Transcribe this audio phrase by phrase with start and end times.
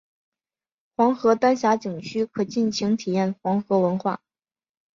[0.95, 4.19] 黄河丹霞景区可尽情体验黄河文化。